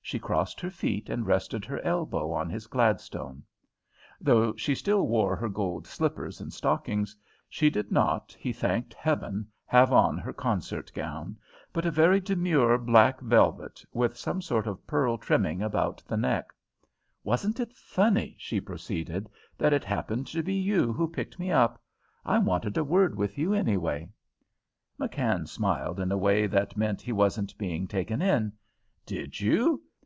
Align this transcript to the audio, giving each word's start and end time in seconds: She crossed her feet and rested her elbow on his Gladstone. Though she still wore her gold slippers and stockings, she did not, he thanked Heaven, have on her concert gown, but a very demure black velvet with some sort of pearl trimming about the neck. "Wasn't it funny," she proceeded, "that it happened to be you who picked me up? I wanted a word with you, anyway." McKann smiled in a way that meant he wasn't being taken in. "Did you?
She 0.00 0.18
crossed 0.18 0.58
her 0.62 0.70
feet 0.70 1.10
and 1.10 1.26
rested 1.26 1.66
her 1.66 1.82
elbow 1.84 2.32
on 2.32 2.48
his 2.48 2.66
Gladstone. 2.66 3.42
Though 4.18 4.54
she 4.56 4.74
still 4.74 5.06
wore 5.06 5.36
her 5.36 5.50
gold 5.50 5.86
slippers 5.86 6.40
and 6.40 6.50
stockings, 6.50 7.14
she 7.46 7.68
did 7.68 7.92
not, 7.92 8.34
he 8.40 8.50
thanked 8.50 8.94
Heaven, 8.94 9.46
have 9.66 9.92
on 9.92 10.16
her 10.16 10.32
concert 10.32 10.90
gown, 10.94 11.36
but 11.74 11.84
a 11.84 11.90
very 11.90 12.20
demure 12.20 12.78
black 12.78 13.20
velvet 13.20 13.84
with 13.92 14.16
some 14.16 14.40
sort 14.40 14.66
of 14.66 14.86
pearl 14.86 15.18
trimming 15.18 15.60
about 15.60 16.02
the 16.06 16.16
neck. 16.16 16.54
"Wasn't 17.22 17.60
it 17.60 17.74
funny," 17.74 18.34
she 18.38 18.62
proceeded, 18.62 19.28
"that 19.58 19.74
it 19.74 19.84
happened 19.84 20.26
to 20.28 20.42
be 20.42 20.54
you 20.54 20.90
who 20.94 21.06
picked 21.06 21.38
me 21.38 21.50
up? 21.52 21.82
I 22.24 22.38
wanted 22.38 22.78
a 22.78 22.82
word 22.84 23.14
with 23.14 23.36
you, 23.36 23.52
anyway." 23.52 24.08
McKann 24.98 25.46
smiled 25.46 26.00
in 26.00 26.10
a 26.10 26.16
way 26.16 26.46
that 26.46 26.78
meant 26.78 27.02
he 27.02 27.12
wasn't 27.12 27.58
being 27.58 27.86
taken 27.86 28.22
in. 28.22 28.54
"Did 29.04 29.38
you? 29.40 29.82